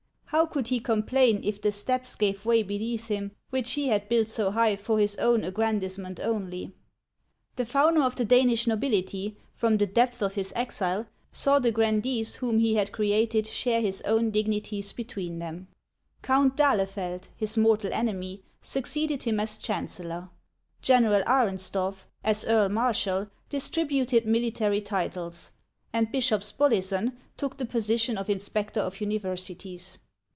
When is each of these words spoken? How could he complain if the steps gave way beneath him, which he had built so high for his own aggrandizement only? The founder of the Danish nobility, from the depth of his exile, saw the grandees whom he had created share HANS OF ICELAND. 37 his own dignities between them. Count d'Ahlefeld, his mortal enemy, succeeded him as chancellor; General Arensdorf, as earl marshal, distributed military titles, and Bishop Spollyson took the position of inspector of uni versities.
How 0.33 0.45
could 0.45 0.69
he 0.69 0.79
complain 0.79 1.41
if 1.43 1.61
the 1.61 1.73
steps 1.73 2.15
gave 2.15 2.45
way 2.45 2.63
beneath 2.63 3.09
him, 3.09 3.31
which 3.49 3.71
he 3.73 3.89
had 3.89 4.07
built 4.07 4.29
so 4.29 4.49
high 4.49 4.77
for 4.77 4.97
his 4.97 5.17
own 5.17 5.43
aggrandizement 5.43 6.21
only? 6.21 6.71
The 7.57 7.65
founder 7.65 8.01
of 8.01 8.15
the 8.15 8.23
Danish 8.23 8.65
nobility, 8.65 9.35
from 9.53 9.75
the 9.77 9.85
depth 9.85 10.21
of 10.23 10.35
his 10.35 10.53
exile, 10.55 11.07
saw 11.33 11.59
the 11.59 11.69
grandees 11.73 12.35
whom 12.35 12.59
he 12.59 12.75
had 12.75 12.93
created 12.93 13.45
share 13.45 13.81
HANS 13.81 13.99
OF 13.99 14.05
ICELAND. 14.05 14.19
37 14.19 14.19
his 14.19 14.19
own 14.19 14.31
dignities 14.31 14.91
between 14.93 15.39
them. 15.39 15.67
Count 16.21 16.55
d'Ahlefeld, 16.55 17.27
his 17.35 17.57
mortal 17.57 17.91
enemy, 17.91 18.41
succeeded 18.61 19.23
him 19.23 19.37
as 19.37 19.57
chancellor; 19.57 20.29
General 20.81 21.23
Arensdorf, 21.27 22.05
as 22.23 22.45
earl 22.45 22.69
marshal, 22.69 23.29
distributed 23.49 24.25
military 24.25 24.79
titles, 24.79 25.51
and 25.91 26.09
Bishop 26.09 26.41
Spollyson 26.41 27.17
took 27.35 27.57
the 27.57 27.65
position 27.65 28.17
of 28.17 28.29
inspector 28.29 28.79
of 28.79 29.01
uni 29.01 29.19
versities. 29.19 29.97